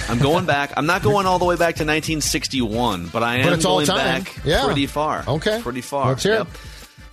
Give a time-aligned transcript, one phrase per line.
[0.09, 0.73] I'm going back.
[0.77, 3.77] I'm not going all the way back to 1961, but I am But it's all
[3.77, 4.23] going time.
[4.25, 4.65] back Yeah.
[4.65, 5.25] pretty far.
[5.27, 5.61] Okay.
[5.63, 6.09] pretty far.
[6.09, 6.47] Let's hear it.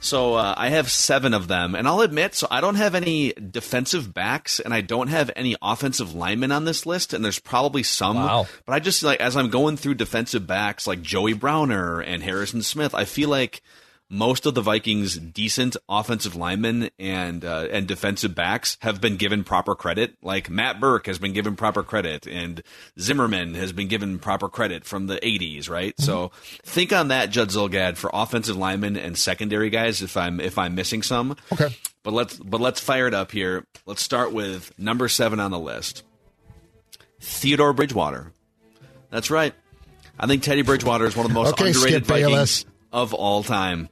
[0.03, 3.31] So uh, I have seven of them, and I'll admit, so I don't have any
[3.31, 7.83] defensive backs, and I don't have any offensive linemen on this list, and there's probably
[7.83, 8.17] some.
[8.17, 8.47] Wow.
[8.65, 12.63] But I just like as I'm going through defensive backs like Joey Browner and Harrison
[12.63, 13.61] Smith, I feel like
[14.09, 19.43] most of the Vikings' decent offensive linemen and uh, and defensive backs have been given
[19.43, 20.15] proper credit.
[20.21, 22.61] Like Matt Birk has been given proper credit, and
[22.99, 25.69] Zimmerman has been given proper credit from the '80s.
[25.69, 25.93] Right.
[25.99, 26.31] So
[26.63, 30.01] think on that, Judd Zulgad, for offensive linemen and secondary guys.
[30.01, 31.75] If I'm if I'm missing some, Okay.
[32.03, 33.65] but let's but let's fire it up here.
[33.85, 36.03] Let's start with number seven on the list,
[37.19, 38.31] Theodore Bridgewater.
[39.09, 39.53] That's right.
[40.19, 42.65] I think Teddy Bridgewater is one of the most Okay, underrated Skip Bayless.
[42.93, 43.89] Of all time.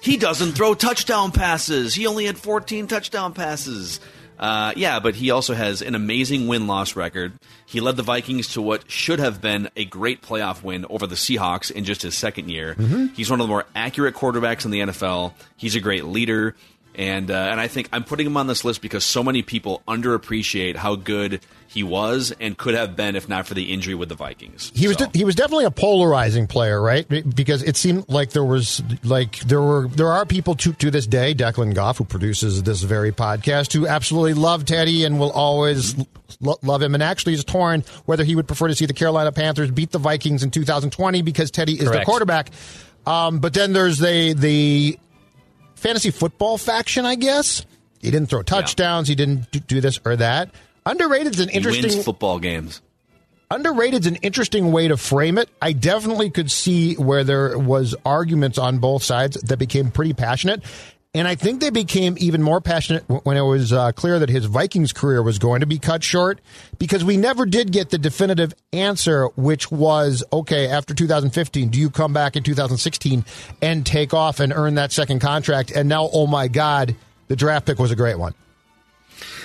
[0.00, 1.94] He doesn't throw touchdown passes.
[1.94, 4.00] He only had 14 touchdown passes.
[4.38, 7.34] Uh, yeah, but he also has an amazing win loss record.
[7.66, 11.14] He led the Vikings to what should have been a great playoff win over the
[11.14, 12.74] Seahawks in just his second year.
[13.14, 15.34] He's one of the more accurate quarterbacks in the NFL.
[15.58, 16.56] He's a great leader.
[16.94, 19.82] And uh, and I think I'm putting him on this list because so many people
[19.86, 24.08] underappreciate how good he was and could have been if not for the injury with
[24.08, 24.72] the Vikings.
[24.74, 27.08] He was So- de- he was definitely a polarizing player, right?
[27.08, 31.06] Because it seemed like there was like there were there are people to to this
[31.06, 35.94] day, Declan Goff, who produces this very podcast, who absolutely love Teddy and will always
[36.40, 39.30] lo- love him, and actually is torn whether he would prefer to see the Carolina
[39.30, 42.50] Panthers beat the Vikings in 2020 because Teddy is the quarterback.
[43.06, 44.98] Um, but then there's the the
[45.80, 47.64] fantasy football faction, I guess.
[48.00, 49.08] He didn't throw touchdowns.
[49.08, 50.50] He didn't do, this or that.
[50.86, 52.80] Underrated is an he interesting wins football games.
[53.50, 55.50] underrated is an interesting way to frame it.
[55.60, 60.62] I definitely could see where there was arguments on both sides that became pretty passionate.
[61.12, 64.44] And I think they became even more passionate when it was uh, clear that his
[64.44, 66.40] Vikings career was going to be cut short
[66.78, 71.90] because we never did get the definitive answer, which was okay, after 2015, do you
[71.90, 73.24] come back in 2016
[73.60, 75.72] and take off and earn that second contract?
[75.72, 76.94] And now, oh my God,
[77.26, 78.34] the draft pick was a great one.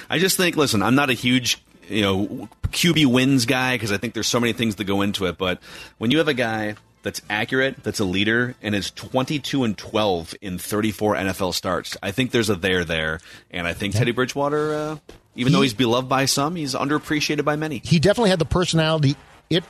[0.08, 1.58] I just think, listen, I'm not a huge,
[1.90, 5.26] you know, QB wins guy because I think there's so many things that go into
[5.26, 5.40] it.
[5.40, 5.59] But
[5.97, 10.33] when you have a guy that's accurate, that's a leader, and is 22 and 12
[10.41, 13.19] in 34 NFL starts, I think there's a there there.
[13.51, 14.97] And I think Teddy Bridgewater, uh,
[15.35, 17.77] even though he's beloved by some, he's underappreciated by many.
[17.77, 19.16] he definitely had the personality
[19.51, 19.63] it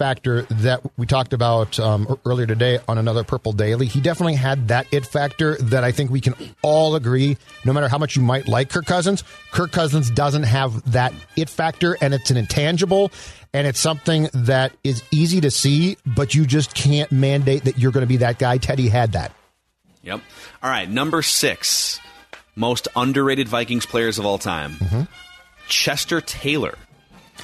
[0.00, 3.86] factor that we talked about um, earlier today on another Purple Daily.
[3.86, 7.36] He definitely had that it factor that I think we can all agree,
[7.66, 9.22] no matter how much you might like Kirk Cousins,
[9.52, 13.12] Kirk Cousins doesn't have that it factor, and it's an intangible.
[13.52, 17.90] And it's something that is easy to see, but you just can't mandate that you're
[17.90, 18.58] going to be that guy.
[18.58, 19.32] Teddy had that.
[20.02, 20.20] Yep.
[20.62, 22.00] All right, number six,
[22.54, 25.02] most underrated Vikings players of all time, mm-hmm.
[25.68, 26.76] Chester Taylor.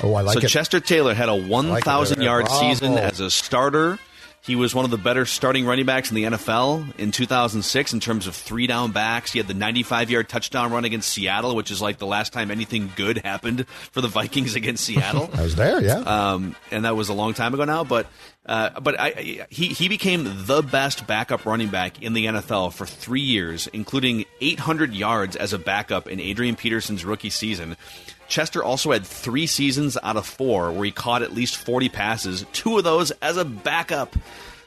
[0.03, 0.49] Oh, I like so it.
[0.49, 2.25] Chester Taylor had a 1,000 it.
[2.25, 2.61] yard Bravo.
[2.61, 3.99] season as a starter.
[4.47, 7.99] He was one of the better starting running backs in the NFL in 2006 in
[7.99, 9.33] terms of three down backs.
[9.33, 12.53] He had the 95 yard touchdown run against Seattle, which is like the last time
[12.53, 15.29] anything good happened for the Vikings against Seattle.
[15.35, 15.99] I was there, yeah.
[15.99, 18.07] Um, and that was a long time ago now, but
[18.47, 22.87] uh, but I, he he became the best backup running back in the NFL for
[22.87, 27.77] three years, including 800 yards as a backup in Adrian Peterson's rookie season.
[28.29, 32.45] Chester also had three seasons out of four where he caught at least 40 passes,
[32.53, 34.17] two of those as a backup.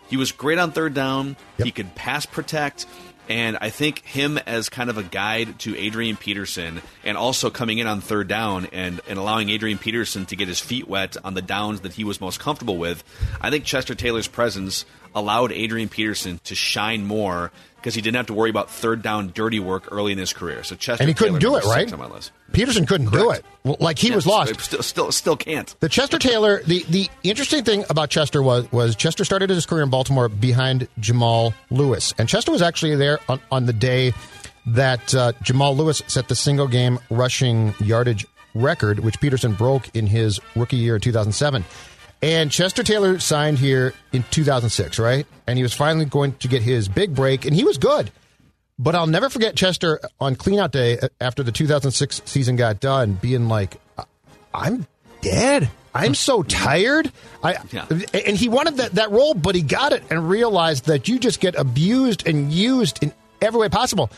[0.07, 1.35] He was great on third down.
[1.57, 1.65] Yep.
[1.65, 2.85] He could pass protect.
[3.29, 7.77] And I think him as kind of a guide to Adrian Peterson and also coming
[7.77, 11.35] in on third down and, and allowing Adrian Peterson to get his feet wet on
[11.35, 13.03] the downs that he was most comfortable with,
[13.39, 14.83] I think Chester Taylor's presence
[15.15, 19.31] allowed Adrian Peterson to shine more because he didn't have to worry about third down
[19.33, 20.63] dirty work early in his career.
[20.63, 21.91] So Chester and he couldn't do it, right?
[21.93, 22.31] On my list.
[22.51, 23.45] Peterson couldn't do it.
[23.63, 24.59] Like he Yeah, was lost.
[24.59, 25.73] Still, still, still can't.
[25.79, 29.83] The Chester Taylor, the, the interesting thing about Chester was was Chester started his career
[29.83, 34.13] in Baltimore behind Jamal Lewis, and Chester was actually there on, on the day
[34.67, 40.07] that uh, Jamal Lewis set the single game rushing yardage record, which Peterson broke in
[40.07, 41.63] his rookie year in 2007.
[42.21, 45.25] And Chester Taylor signed here in 2006, right?
[45.47, 48.11] And he was finally going to get his big break, and he was good.
[48.77, 53.47] But I'll never forget Chester on cleanout day after the 2006 season got done being
[53.47, 53.79] like,
[54.53, 54.87] I'm
[55.21, 55.69] dead.
[55.93, 57.11] I'm so tired.
[57.43, 57.85] I Yeah.
[58.13, 61.39] and he wanted that, that role, but he got it and realized that you just
[61.39, 63.11] get abused and used in
[63.41, 64.09] every way possible.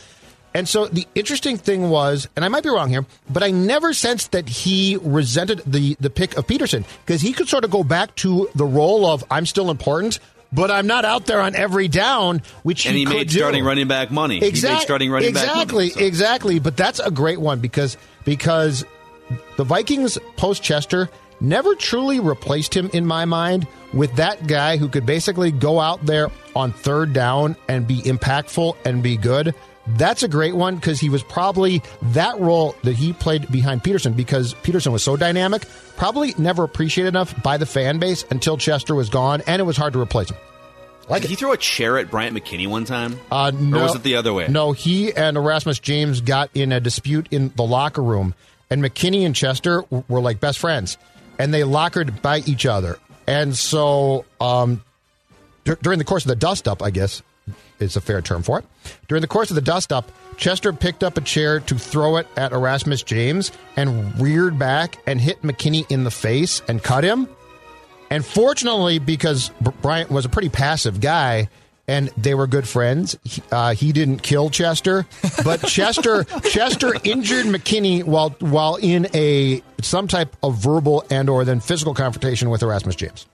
[0.53, 3.93] And so the interesting thing was, and I might be wrong here, but I never
[3.93, 7.85] sensed that he resented the the pick of Peterson because he could sort of go
[7.85, 10.19] back to the role of I'm still important,
[10.51, 13.37] but I'm not out there on every down, which And he could made do.
[13.37, 14.35] starting running back money.
[14.35, 14.83] He made Exactly.
[14.83, 16.03] starting running exactly, back money.
[16.03, 16.59] so- exactly.
[16.59, 17.95] But that's a great one because
[18.25, 18.83] because
[19.57, 24.87] the Vikings post Chester never truly replaced him in my mind with that guy who
[24.87, 29.53] could basically go out there on third down and be impactful and be good.
[29.87, 31.81] That's a great one because he was probably
[32.13, 35.65] that role that he played behind Peterson because Peterson was so dynamic,
[35.97, 39.75] probably never appreciated enough by the fan base until Chester was gone and it was
[39.77, 40.37] hard to replace him.
[41.09, 43.19] Like Did he throw a chair at Bryant McKinnie one time?
[43.31, 44.47] uh, no, or was it the other way?
[44.47, 48.35] No, he and Erasmus James got in a dispute in the locker room,
[48.71, 50.97] and McKinnie and Chester were like best friends,
[51.37, 52.97] and they lockered by each other.
[53.27, 54.81] And so, um,
[55.65, 57.21] dur- during the course of the dust up, I guess
[57.79, 58.65] is a fair term for it.
[59.07, 62.27] During the course of the dust up, Chester picked up a chair to throw it
[62.37, 67.27] at Erasmus James and reared back and hit McKinnie in the face and cut him.
[68.09, 69.49] And fortunately, because
[69.81, 71.49] Bryant was a pretty passive guy
[71.91, 75.05] and they were good friends, he, uh, he didn't kill Chester.
[75.43, 81.43] But Chester Chester injured McKinnie while while in a some type of verbal and or
[81.43, 83.27] then physical confrontation with Erasmus James.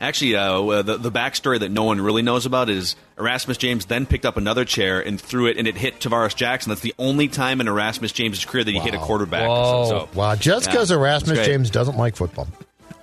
[0.00, 4.04] Actually, uh, the, the backstory that no one really knows about is Erasmus James then
[4.04, 6.70] picked up another chair and threw it, and it hit Tarvaris Jackson.
[6.70, 9.48] That's the only time in Erasmus James' career that he hit a quarterback.
[9.48, 9.86] Whoa.
[9.88, 11.46] So, Wow, just because that's Erasmus.
[11.46, 12.48] James doesn't like football,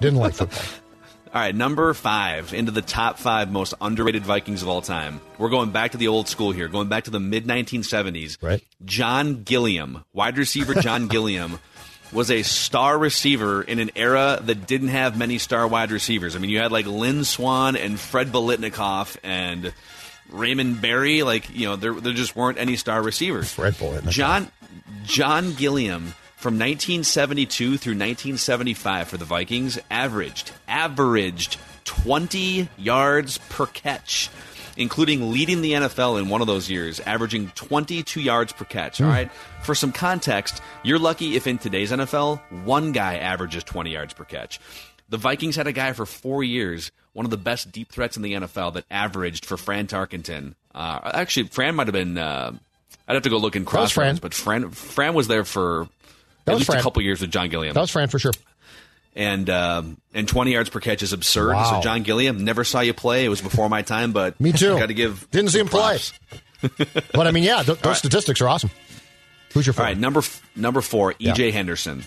[0.01, 0.61] didn't like football.
[1.31, 5.21] All right, number five into the top five most underrated Vikings of all time.
[5.37, 8.37] We're going back to the old school here, going back to the mid 1970s.
[8.41, 8.63] Right.
[8.83, 11.59] John Gilliam, wide receiver John Gilliam,
[12.11, 16.35] was a star receiver in an era that didn't have many star wide receivers.
[16.35, 19.71] I mean, you had like Lynn Swann and Fred Biletnikoff and
[20.31, 21.21] Raymond Berry.
[21.21, 23.53] Like, you know, there, there just weren't any star receivers.
[23.53, 24.09] Fred Biletnikoff.
[24.09, 24.51] John
[25.03, 34.29] John Gilliam from 1972 through 1975 for the Vikings averaged averaged 20 yards per catch,
[34.77, 39.01] including leading the NFL in one of those years, averaging 22 yards per catch.
[39.01, 39.29] All right.
[39.63, 44.23] For some context, you're lucky if in today's NFL one guy averages 20 yards per
[44.23, 44.61] catch.
[45.09, 48.23] The Vikings had a guy for four years, one of the best deep threats in
[48.23, 50.53] the NFL, that averaged for Fran Tarkenton.
[50.73, 52.17] Uh, actually, Fran might have been.
[52.17, 52.53] Uh,
[53.09, 54.15] I'd have to go look in cross Fran.
[54.21, 55.89] but Fran Fran was there for
[56.49, 56.79] That at was least Fran.
[56.79, 58.31] a couple years with John Gilliam, That was Fran for sure.
[59.15, 61.53] and um, and 20 yards per catch is absurd.
[61.53, 61.75] Wow.
[61.77, 63.25] So John Gilliam never saw you play.
[63.25, 64.77] It was before my time, but Me too.
[64.77, 65.99] Got to give Didn't see him play.
[67.13, 68.69] But I mean, yeah, th- those statistics are awesome.
[69.53, 69.87] Who's your All favorite?
[69.93, 72.03] right, number f- number four, EJ Henderson.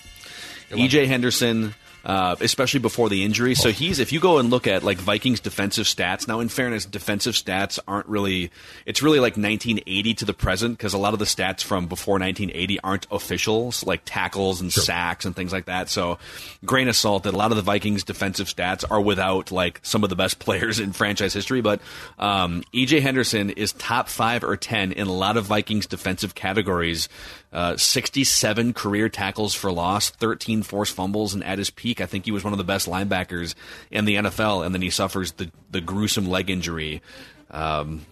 [0.71, 3.55] EJ Henderson, uh, especially before the injury.
[3.55, 6.27] So he's if you go and look at like Vikings defensive stats.
[6.27, 8.51] Now, in fairness, defensive stats aren't really.
[8.87, 12.15] It's really like 1980 to the present because a lot of the stats from before
[12.15, 15.89] 1980 aren't officials, like tackles and sacks and things like that.
[15.89, 16.19] So,
[16.65, 20.03] grain of salt that a lot of the Vikings defensive stats are without like some
[20.05, 21.61] of the best players in franchise history.
[21.61, 21.81] But
[22.19, 27.09] um, EJ Henderson is top five or ten in a lot of Vikings defensive categories.
[27.53, 32.01] Uh, 67 career tackles for loss, 13 forced fumbles, and at his peak.
[32.01, 33.55] I think he was one of the best linebackers
[33.91, 37.03] in the NFL, and then he suffers the the gruesome leg injury.
[37.51, 38.07] Um,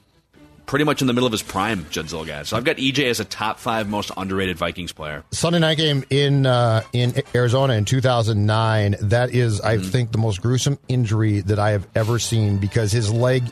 [0.66, 2.46] pretty much in the middle of his prime, Judd Zulgad.
[2.46, 5.24] So I've got EJ as a top five most underrated Vikings player.
[5.32, 8.96] Sunday night game in uh, in Arizona in 2009.
[9.00, 9.88] That is, I Mm-hmm.
[9.90, 13.42] think, the most gruesome injury that I have ever seen because his leg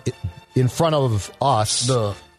[0.55, 1.91] in front of us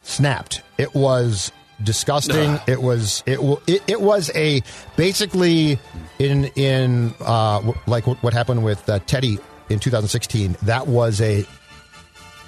[0.03, 0.61] snapped.
[0.77, 1.51] It was
[1.83, 2.59] disgusting.
[2.67, 4.61] It was it, it it was a
[4.95, 5.79] basically
[6.19, 10.57] in in uh, w- like what what happened with uh, Teddy in 2016.
[10.63, 11.45] That was a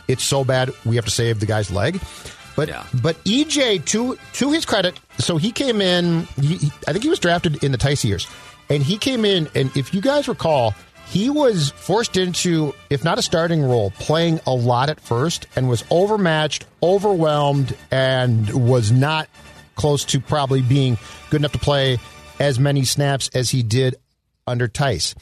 [0.08, 2.00] it's so bad we have to save the guy's leg.
[2.56, 2.84] But Yeah.
[3.02, 6.24] but EJ to to his credit, so he came in.
[6.42, 8.28] He- I think he was drafted in the Tice years,
[8.70, 9.48] and he came in.
[9.56, 10.76] And if you guys recall,
[11.12, 15.68] he was forced into, if not a starting role, playing a lot at first, and
[15.68, 19.28] was overmatched, overwhelmed, and was not
[19.76, 20.98] close to probably being
[21.30, 21.98] good enough to play
[22.40, 23.96] as many snaps as he did
[24.48, 25.14] under Tice.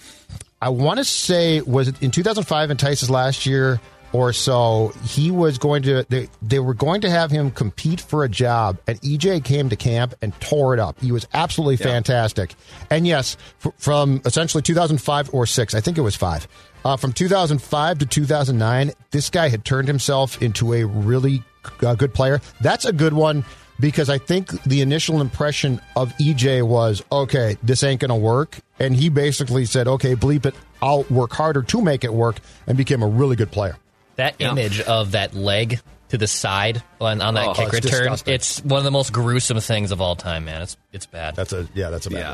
[0.61, 3.81] I want to say was it in 2005 in Tice's last year
[4.13, 8.23] or so he was going to they, they were going to have him compete for
[8.23, 10.99] a job and EJ came to camp and tore it up.
[10.99, 12.55] He was absolutely fantastic.
[12.89, 16.47] And yes, f- from essentially 2005 or 6, I think it was 5.
[16.85, 21.43] Uh, from 2005 to 2009, this guy had turned himself into a really
[21.81, 22.41] uh, good player.
[22.61, 23.43] That's a good one
[23.79, 28.59] because I think the initial impression of EJ was, okay, this ain't going to work.
[28.79, 30.55] And he basically said, okay, bleep it.
[30.81, 32.37] I'll work harder to make it work
[32.67, 33.77] and became a really good player.
[34.19, 34.51] That Yeah.
[34.51, 38.33] image of that leg to the side on, on that Oh, kick it's return, disgusting.
[38.33, 40.61] it's one of the most gruesome things of all time, man.
[40.61, 41.35] It's it's bad.
[41.35, 42.31] That's a, yeah, that's a bad Yeah.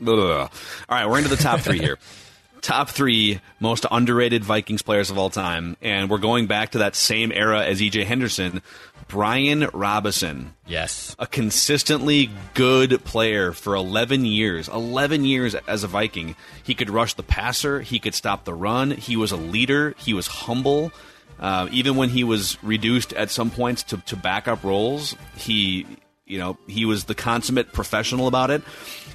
[0.00, 0.18] one.
[0.20, 0.50] Ugh.
[0.88, 1.98] All right, we're into the top three here.
[2.62, 6.96] top three most underrated Vikings players of all time, and we're going back to that
[6.96, 8.62] same era as EJ Henderson,
[9.06, 10.54] Brian Robison.
[10.66, 11.14] yes.
[11.18, 14.66] a consistently good player for 11 years.
[14.68, 16.34] 11 years as a Viking.
[16.62, 20.12] He could rush the passer, he could stop the run, he was a leader, he
[20.14, 20.90] was humble.
[21.38, 25.86] Uh, even when he was reduced at some points to, to backup roles, he
[26.26, 28.62] you know he was the consummate professional about it.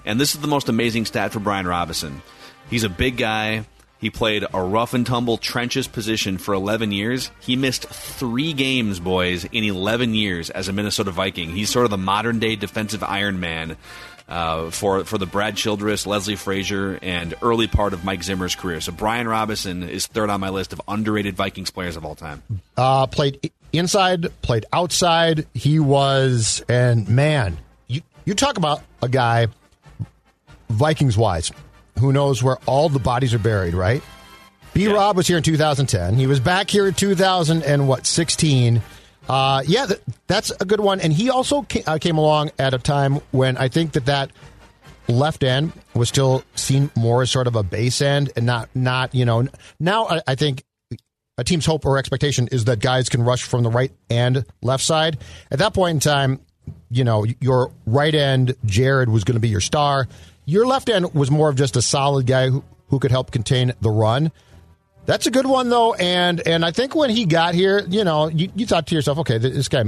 [0.05, 2.21] And this is the most amazing stat for Brian Robinson.
[2.69, 3.65] He's a big guy.
[3.99, 7.31] He played a rough and tumble trenches position for 11 years.
[7.41, 11.49] He missed three games, boys, in 11 years as a Minnesota Viking.
[11.49, 13.75] He's sort of the modern day defensive Iron Man
[14.29, 18.79] uh, for for the Brad Childress, Leslie Frazier, and early part of Mike Zimmer's career.
[18.79, 22.43] So Brian Robinson is third on my list of underrated Vikings players of all time.
[22.77, 25.47] Uh, played inside, played outside.
[25.53, 27.57] He was, and man,
[27.87, 29.47] you, you talk about a guy,
[30.69, 31.51] Vikings wise,
[31.99, 34.03] who knows where all the bodies are buried, right?
[34.73, 36.13] B Rob was here in 2010.
[36.13, 38.81] He was back here in 2000 and what 16.
[39.29, 40.99] Uh, yeah, th- that's a good one.
[40.99, 44.31] And he also ca- uh, came along at a time when I think that that
[45.07, 49.15] left end was still seen more as sort of a base end and not not
[49.15, 49.47] you know
[49.79, 50.63] now I, I think
[51.39, 54.83] a team's hope or expectation is that guys can rush from the right and left
[54.83, 55.17] side.
[55.49, 56.41] At that point in time,
[56.91, 60.07] you know, your right end, Jared, was going to be your star.
[60.45, 63.71] Your left end was more of just a solid guy who, who could help contain
[63.79, 64.33] the run.
[65.09, 65.95] That's a good one, though.
[65.95, 69.17] And and I think when he got here, you know, you, you thought to yourself,
[69.17, 69.85] okay, this guy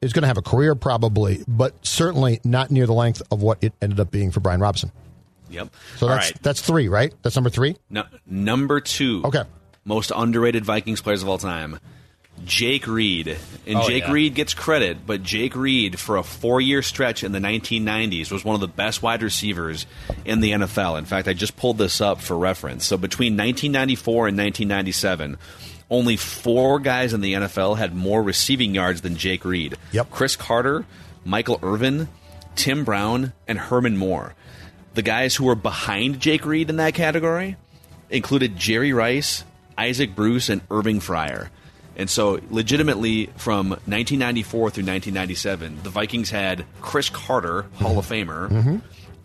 [0.00, 3.58] is going to have a career probably, but certainly not near the length of what
[3.64, 4.92] it ended up being for Brian Robinson.
[5.50, 5.74] Yep.
[5.96, 6.42] So All that's right.
[6.44, 7.12] that's three, right?
[7.22, 7.78] That's number three.
[7.90, 9.22] No, number two.
[9.24, 9.42] Okay.
[9.84, 11.80] Most underrated Vikings players of all time.
[12.44, 13.36] Jake Reed.
[13.66, 14.12] And Oh, Jake yeah.
[14.12, 18.44] Reed gets credit, but Jake Reed, for a four year stretch in the 1990s, was
[18.44, 19.86] one of the best wide receivers
[20.24, 20.98] in the NFL.
[20.98, 22.84] In fact, I just pulled this up for reference.
[22.84, 25.36] So between 1994 and 1997,
[25.90, 29.76] only four guys in the NFL had more receiving yards than Jake Reed.
[29.92, 30.10] Yep.
[30.10, 30.84] Cris Carter,
[31.24, 32.08] Michael Irvin,
[32.56, 34.34] Tim Brown, and Herman Moore.
[34.94, 37.56] The guys who were behind Jake Reed in that category
[38.08, 39.44] included Jerry Rice,
[39.78, 41.48] Isaac Bruce, and Irving Fryar.
[41.96, 48.48] And so, legitimately, from 1994 through 1997, the Vikings had Cris Carter, Hall of Famer,
[48.48, 48.76] mm-hmm.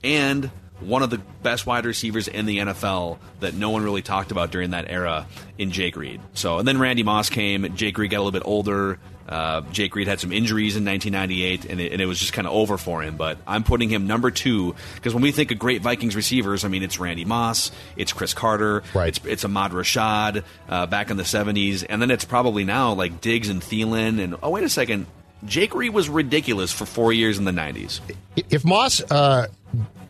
[0.04, 4.32] and one of the best wide receivers in the NFL that no one really talked
[4.32, 5.26] about during that era
[5.58, 6.20] in Jake Reed.
[6.34, 7.76] So, and then Randy Moss came.
[7.76, 9.00] Jake Reed got a little bit older.
[9.28, 12.46] Uh, Jake Reed had some injuries in 1998, and it, and it was just kind
[12.48, 13.16] of over for him.
[13.18, 16.68] But I'm putting him number two because when we think of great Vikings receivers, I
[16.68, 19.08] mean it's Randy Moss, it's Cris Carter, Right.
[19.18, 23.20] it's it's Ahmad Rashad uh, back in the 70s, and then it's probably now like
[23.20, 24.24] Diggs and Thielen.
[24.24, 25.08] And oh wait a second,
[25.44, 28.02] Jake Reed was ridiculous for four years in the 90s.
[28.36, 29.48] if Moss uh,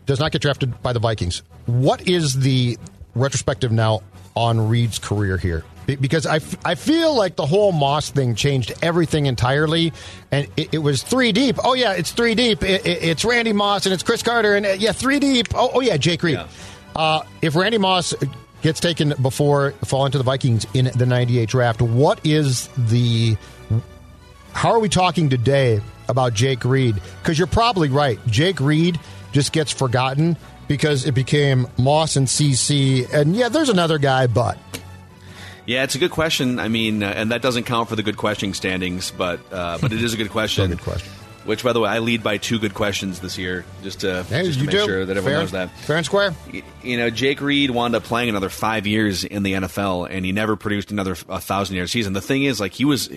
[0.06, 2.78] does not get drafted by the Vikings, what is the
[3.16, 4.02] retrospective now
[4.36, 5.64] on Reed's career here?
[5.86, 9.94] Be- Because I, f- I feel like the whole Moss thing changed everything entirely,
[10.32, 11.58] and it, it was three deep.
[11.64, 12.64] Oh yeah, it's three deep.
[12.64, 15.48] It, it- it's Randy Moss and it's Cris Carter, and uh, yeah, three deep.
[15.56, 16.36] Oh, oh yeah, Jake Reed.
[16.36, 16.48] Yeah.
[16.96, 18.14] Uh, if Randy Moss
[18.62, 23.38] gets taken before falling to the Vikings in the 98 draft, what is the.
[24.54, 26.96] How are we talking today about Jake Reed?
[27.22, 28.18] Because you're probably right.
[28.28, 29.00] Jake Reed
[29.36, 30.38] just gets forgotten
[30.70, 33.12] because it became Moss and CC.
[33.14, 34.58] And yeah, there's another guy, but.
[35.66, 36.58] Yeah, it's a good question.
[36.58, 39.92] I mean, uh, and that doesn't count for the good questioning standings, but uh, but
[39.92, 40.70] it is a good question.
[40.70, 41.12] good question.
[41.46, 44.44] Which, by the way, I lead by two good questions this year, just to, Hey,
[44.44, 44.84] just to make do.
[44.86, 45.78] sure that everyone Fair- knows that.
[45.80, 46.34] Fair and square.
[46.84, 50.32] You know, Jake Reed wound up playing another five years in the NFL, and he
[50.32, 52.14] never produced another a thousand yard season.
[52.14, 53.10] The thing is, like he was,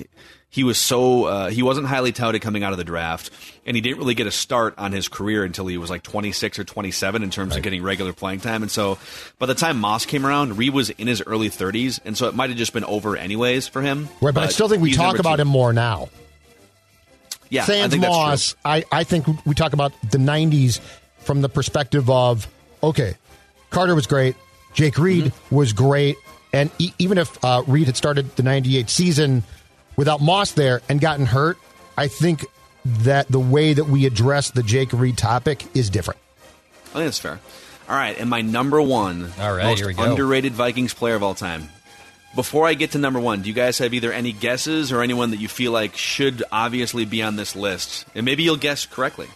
[0.51, 3.31] he was so uh, he wasn't highly touted coming out of the draft,
[3.67, 6.33] and he didn't really get a start on his career until he was like twenty
[6.33, 8.63] six or twenty seven in terms of getting regular playing time.
[8.63, 8.99] And so,
[9.39, 12.35] by the time Moss came around, Reed was in his early thirties, and so it
[12.35, 14.09] might have just been over anyways for him.
[14.21, 15.43] Right, but, I still think we talk about two.
[15.43, 16.09] him more now.
[17.51, 18.23] Yeah, I Sans think that's true.
[18.25, 20.81] Moss, I, I think we talk about the 90s
[21.21, 22.47] from the perspective of,
[22.83, 23.15] okay,
[23.71, 24.37] Carter was great,
[24.75, 25.55] Jake Reed Mm-hmm.
[25.57, 26.17] was great,
[26.53, 29.43] and e- even if uh, Reed had started the 98 season
[29.97, 31.59] without Moss there and gotten hurt,
[31.97, 32.45] I think
[32.85, 36.21] that the way that we address the Jake Reed topic is different.
[36.87, 37.41] I think that's fair.
[37.89, 40.05] All right, and my number one All right, most here we go.
[40.11, 41.69] underrated Vikings player of all time.
[42.35, 45.31] Before I get to number one, do you guys have either any guesses or anyone
[45.31, 48.05] that you feel like should obviously be on this list?
[48.15, 49.29] And maybe you'll guess correctly.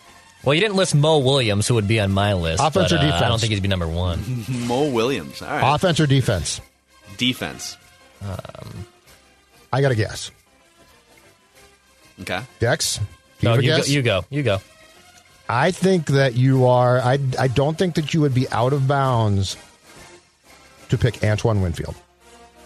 [0.44, 2.62] Well, you didn't list Moe Williams, who would be on my list.
[2.62, 4.44] Offense but, or uh, I don't think he'd be number one.
[4.48, 5.40] Moe Williams.
[5.40, 5.74] All right.
[5.74, 6.60] Offense or defense?
[7.16, 7.76] Defense.
[9.72, 10.30] I got a guess.
[12.20, 12.42] Okay.
[12.58, 12.98] Dex?
[13.40, 14.24] do no, have a you go, you go.
[14.30, 14.60] You go.
[15.48, 17.00] I think that you are.
[17.00, 19.56] I, I don't think that you would be out of bounds
[20.88, 21.94] to pick Antoine Winfield.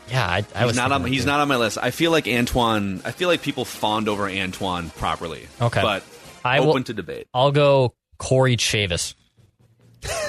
[0.08, 1.04] Yeah, I, I He's was not on.
[1.04, 1.78] He's that not on my list.
[1.80, 3.00] I feel like Antoine.
[3.04, 5.46] I feel like people fawned over Antoine properly.
[5.60, 5.82] Okay.
[5.82, 6.04] but
[6.44, 7.28] I open will- to debate.
[7.34, 9.14] I'll go Corey Chavous.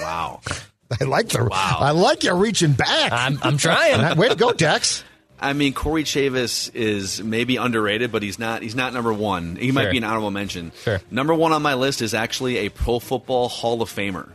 [0.01, 0.41] Wow.
[1.01, 1.43] I like the.
[1.43, 1.77] Wow.
[1.81, 3.11] I like you reaching back.
[3.11, 4.17] I'm, I'm trying.
[4.17, 5.03] Way to go, Dex.
[5.39, 8.63] I mean, Corey Chavous is maybe underrated, but he's not.
[8.63, 9.55] He's not number one.
[9.57, 10.71] He might be an honorable mention.
[10.83, 10.99] Sure.
[11.11, 14.31] Number one on my list is actually a Pro Football Hall of Famer.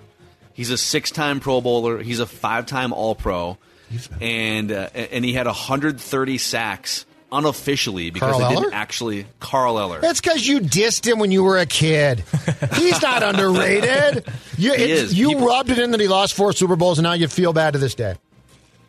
[0.52, 1.98] He's a six-time Pro Bowler.
[2.02, 3.56] He's a five-time All-Pro,
[4.20, 8.74] and uh, and he had 130 sacks unofficially because Carl they didn't Eller?
[8.74, 9.26] actually.
[9.40, 10.00] Carl Eller.
[10.00, 12.24] That's because you dissed him when you were a kid.
[12.74, 14.24] He's not underrated.
[14.58, 15.14] You, He is.
[15.18, 17.52] you People- rubbed it in that he lost four Super Bowls, and now you feel
[17.54, 18.16] bad to this day.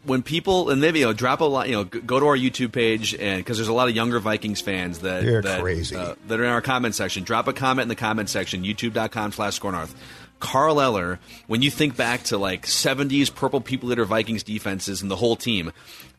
[0.05, 2.73] when people and maybe you know drop a lot, you know, go to our YouTube
[2.73, 5.95] page and because there's a lot of younger Vikings fans that You're that, crazy.
[5.95, 7.23] uh, that are in our comment section.
[7.23, 8.63] Drop a comment in the comment section.
[8.63, 9.95] YouTube.com/slash Score North.
[10.43, 11.19] Carl Eller.
[11.47, 15.37] When you think back to like 70s Purple People Eater Vikings defenses and the whole
[15.37, 15.71] team,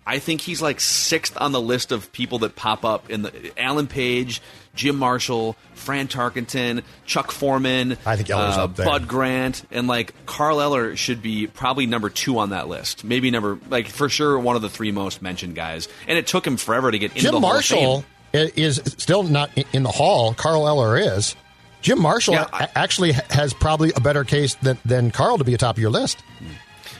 [0.06, 3.52] I think he's like sixth on the list of people that pop up in the
[3.58, 4.40] Alan Page,
[4.74, 7.98] Jim Marshall, Fran Tarkenton, Chuck Foreman.
[8.06, 8.86] I think Eller's uh, up there.
[8.86, 13.04] Bud Grant and like Carl Eller should be probably number two on that list.
[13.04, 15.86] Maybe number like for sure one of the three most mentioned guys.
[16.08, 18.50] And it took him forever to get into Jim the Hall of Marshall Fame.
[18.56, 20.32] is still not in the hall.
[20.32, 21.36] Carl Eller is.
[21.84, 25.52] Jim Marshall Yeah, I- actually has probably a better case than, than Carl to be
[25.52, 26.18] atop of your list.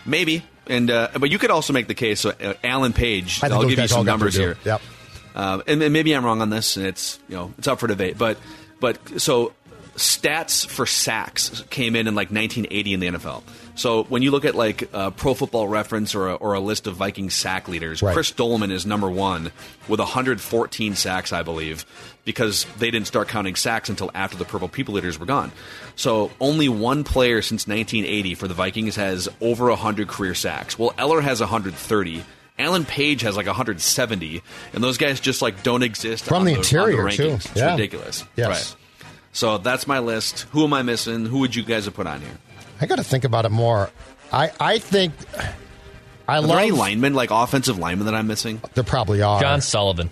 [0.04, 0.44] Maybe.
[0.66, 2.20] And uh, but you could also make the case.
[2.20, 3.42] So uh, Alan Page.
[3.42, 4.56] I I'll give you some numbers here.
[4.64, 4.80] Yep.
[5.34, 7.86] Um, and, and maybe I'm wrong on this, and it's you know it's up for
[7.86, 8.16] debate.
[8.16, 8.38] But
[8.80, 9.52] but so
[9.96, 13.42] stats for sacks came in in like 1980 in the NFL.
[13.76, 16.86] So when you look at like uh, Pro Football Reference or a, or a list
[16.86, 18.14] of Viking sack leaders, Right.
[18.14, 19.50] Chris Doleman is number one
[19.88, 21.84] with 114 sacks, I believe,
[22.24, 25.50] because they didn't start counting sacks until after the Purple People Eaters were gone.
[25.96, 30.78] So only one player since 1980 for the Vikings has over 100 career sacks.
[30.78, 32.24] Well, Eller has 130.
[32.56, 34.40] Alan Page has like 170,
[34.72, 37.16] and those guys just like don't exist From on the on interior, rankings.
[37.16, 37.28] too.
[37.50, 37.72] It's Yeah.
[37.72, 38.24] ridiculous.
[38.36, 38.48] Yes.
[38.48, 38.76] Right.
[39.32, 40.46] So that's my list.
[40.52, 41.26] Who am I missing?
[41.26, 42.38] Who would you guys have put on here?
[42.80, 43.90] I got to think about it more.
[44.32, 45.12] I, I think
[46.26, 46.48] I Are love.
[46.50, 48.60] there any linemen, like offensive linemen, that I'm missing?
[48.74, 49.40] there probably are.
[49.40, 50.10] John Sullivan.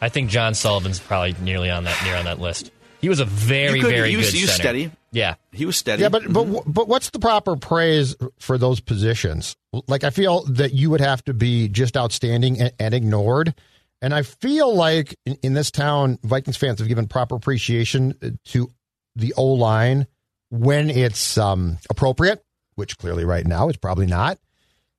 [0.00, 2.70] I think John Sullivan's probably nearly on that near on that list.
[3.00, 4.62] He was a very You could- very he was- good he was center.
[4.62, 4.90] steady.
[5.12, 6.02] Yeah, He was steady.
[6.02, 9.54] Yeah, but but but what's the proper praise for those positions?
[9.86, 13.54] Like I feel that you would have to be just outstanding and, and ignored.
[14.02, 18.70] And I feel like in, in this town, Vikings fans have given proper appreciation to
[19.14, 20.06] the O line
[20.50, 24.38] when it's um, appropriate, which clearly right now is probably not.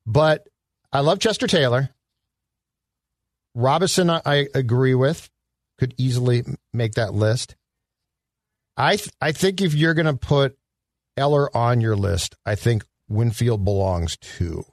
[0.06, 0.46] But
[0.92, 1.90] I love Chester Taylor.
[3.54, 5.30] Robinson, I, agree with,
[5.78, 7.56] could easily make that list.
[8.76, 10.58] I th- I think if you're going to put
[11.16, 14.64] Eller on your list, I think Winfield belongs too.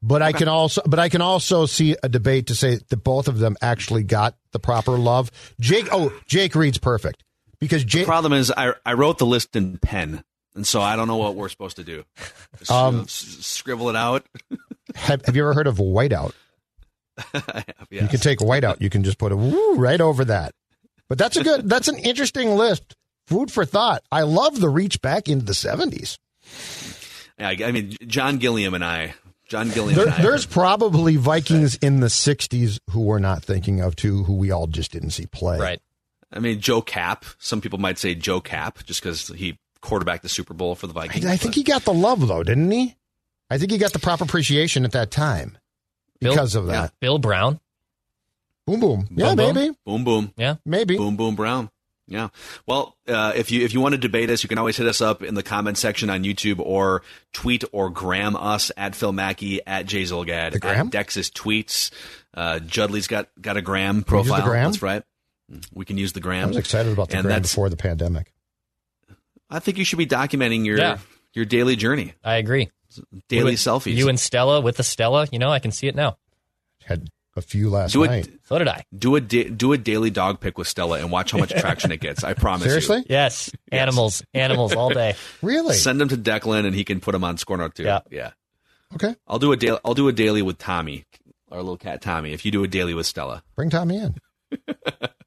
[0.00, 3.26] But I can also but I can also see a debate to say that both
[3.26, 5.32] of them actually got the proper love.
[5.58, 7.24] Jake oh, Jake Reed's perfect.
[7.60, 10.22] Because the problem is, I I wrote the list in pen,
[10.54, 12.04] and so I don't know what we're supposed to do.
[12.58, 14.26] Just, Um, s- scribble it out.
[14.94, 16.32] Have, have you ever heard of whiteout?
[17.34, 17.64] Yes.
[17.90, 18.80] You can take whiteout.
[18.80, 20.54] You can just put a woo right over that.
[21.08, 21.68] But that's a good.
[21.68, 22.94] That's an interesting list.
[23.26, 24.02] Food for thought.
[24.12, 26.18] I love the reach back into the seventies.
[27.38, 29.14] Yeah, I I mean, John Gilliam and I.
[29.48, 29.96] John Gilliam.
[29.96, 33.96] There, and I there's are- probably Vikings in the '60s who we're not thinking of
[33.96, 35.58] too, who we all just didn't see play.
[35.58, 35.80] Right.
[36.32, 37.24] I mean, Joe Kapp.
[37.38, 40.92] Some people might say Joe Kapp just because he quarterbacked the Super Bowl for the
[40.92, 41.24] Vikings.
[41.24, 42.96] I, I think but- he got the love though, didn't he?
[43.50, 45.56] I think he got the proper appreciation at that time
[46.20, 46.92] Bill- because of that.
[47.00, 47.60] Bill Brown.
[48.66, 49.08] Boom, boom.
[49.10, 49.54] Yeah, Boom, boom.
[49.54, 50.32] maybe, boom boom.
[50.36, 50.56] Yeah.
[50.66, 50.98] maybe.
[50.98, 51.70] Boom Boom Brown.
[52.06, 52.28] Yeah.
[52.66, 55.00] Well, uh, if you if you want to debate us, you can always hit us
[55.00, 59.60] up in the comment section on YouTube or tweet or gram us at Phil Mackey
[59.66, 61.90] at Jay Zulgad at Dex's tweets.
[62.34, 64.42] Uh, Judley's got got a gram we use the profile.
[64.46, 64.64] gram?
[64.64, 65.02] That's right.
[65.72, 66.44] We can use the gram.
[66.44, 68.32] I was excited about the And gram before the pandemic.
[69.50, 70.98] I think you should be documenting your Yeah.
[71.34, 72.70] your daily journey, I agree.
[73.28, 73.94] daily You and- selfies.
[73.96, 75.26] You and Stella with the Stella.
[75.32, 76.18] You know, I can see it now.
[76.84, 78.26] Had a few last do night.
[78.26, 78.40] it.
[78.44, 78.84] So did I.
[78.96, 81.92] Do a da- do a daily dog pick with Stella and watch how much traction
[81.92, 82.24] it gets.
[82.24, 82.64] I promise.
[82.66, 82.70] you.
[82.72, 83.04] Seriously?
[83.08, 83.50] Yes.
[83.72, 84.22] Animals.
[84.34, 85.14] Animals all day.
[85.42, 85.74] Really?
[85.76, 87.84] Send them to Declan and he can put them on Score North too.
[87.84, 88.00] Yeah.
[88.10, 88.30] yeah.
[88.94, 89.14] Okay.
[89.26, 89.78] I'll do a daily.
[89.84, 91.04] I'll do a daily with Tommy,
[91.50, 92.32] our little cat Tommy.
[92.32, 94.16] If you do a daily with Stella, Bring Tommy in.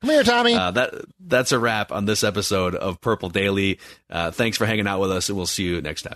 [0.01, 0.55] Come here, Tommy.
[0.55, 3.79] uh, that that's a wrap on this episode of Purple Daily.
[4.09, 6.09] Uh, thanks for hanging out with us, and we'll see you next time.